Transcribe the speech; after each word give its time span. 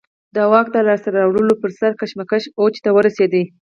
د 0.35 0.37
واک 0.51 0.67
د 0.71 0.77
لاسته 0.87 1.09
راوړلو 1.17 1.55
پر 1.61 1.71
سر 1.79 1.91
کشمکش 2.01 2.43
اوج 2.59 2.75
ته 2.83 2.89
ورسېد. 2.93 3.33